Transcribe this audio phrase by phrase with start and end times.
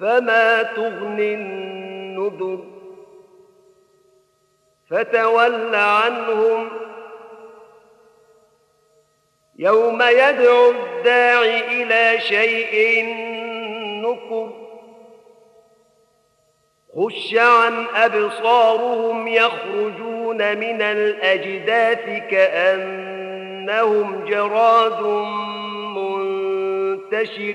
[0.00, 2.64] فما تغني النذر
[4.90, 6.68] فتول عنهم
[9.58, 13.04] يوم يدعو الداعي إلى شيء
[14.02, 14.50] نكر
[16.96, 25.02] خش عن أبصارهم يخرجون من الأجداث كأنهم جراد
[25.96, 27.54] منتشر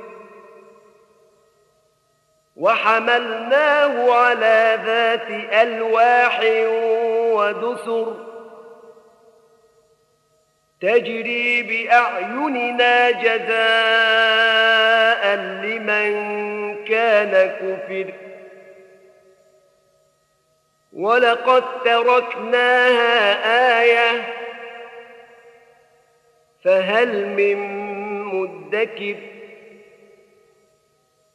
[2.55, 6.39] وحملناه على ذات ألواح
[7.33, 8.15] ودسر
[10.81, 13.61] تجري بأعيننا جزاء
[15.35, 16.11] لمن
[16.85, 18.13] كان كفر.
[20.93, 23.33] ولقد تركناها
[23.81, 24.21] آية
[26.63, 27.57] فهل من
[28.25, 29.15] مدكر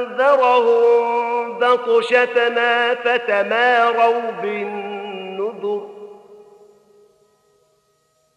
[0.00, 5.86] أنذرهم بطشتنا فتماروا بالنذر.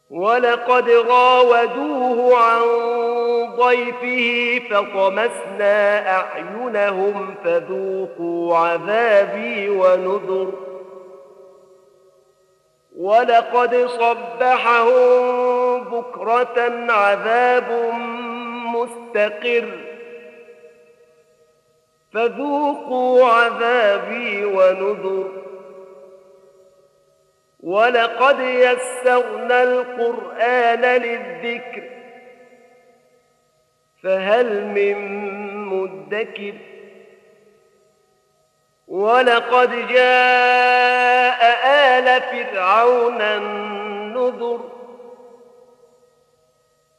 [0.09, 2.61] ولقد راودوه عن
[3.55, 10.53] ضيفه فطمسنا أعينهم فذوقوا عذابي ونذر.
[12.97, 15.03] ولقد صبحهم
[15.83, 17.93] بكرة عذاب
[18.75, 19.92] مستقر.
[22.13, 25.43] فذوقوا عذابي ونذر.
[27.59, 31.83] ولقد يسرنا القرآن للذكر
[34.03, 34.97] فهل من
[35.67, 36.53] مدكر؟
[38.87, 44.72] ولقد جاء آل فرعون النذر.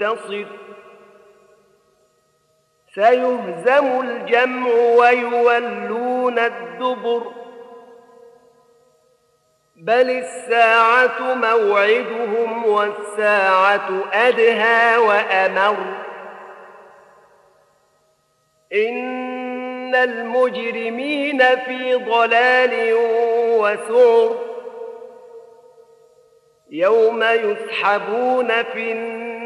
[0.00, 0.46] منتصر
[2.94, 7.22] سيهزم الجمع ويولون الدبر.
[9.76, 15.76] بل الساعة موعدهم والساعة أدهى وأمر.
[18.72, 22.94] إن المجرمين في ضلال
[23.60, 24.36] وسعر.
[26.70, 29.45] يوم يسحبون في النار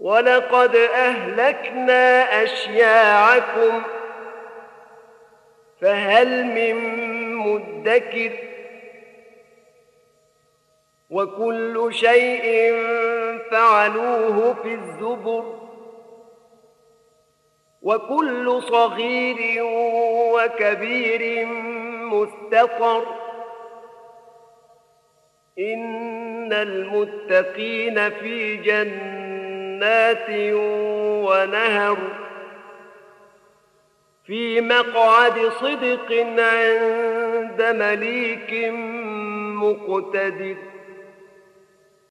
[0.00, 3.82] ولقد أهلكنا أشياعكم
[5.80, 6.76] فهل من
[7.34, 8.30] مدكر
[11.10, 12.72] وكل شيء
[13.50, 15.60] فعلوه في الزبر
[17.82, 19.64] وكل صغير
[20.34, 21.46] وكبير
[22.04, 23.06] مستقر
[25.58, 28.56] إن المتقين في
[29.80, 30.30] جنات
[31.24, 31.98] ونهر
[34.26, 38.72] في مقعد صدق عند مليك
[39.62, 40.56] مقتدر.